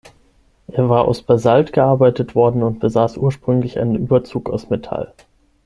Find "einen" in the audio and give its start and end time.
3.77-3.95